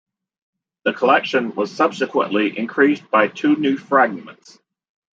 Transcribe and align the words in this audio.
The 0.83 0.93
collection 0.93 1.53
was 1.53 1.69
subsequently 1.71 2.57
increased 2.57 3.11
by 3.11 3.27
two 3.27 3.55
new 3.57 3.77
fragments. 3.77 4.57